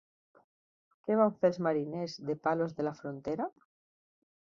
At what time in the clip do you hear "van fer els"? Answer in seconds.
1.19-1.61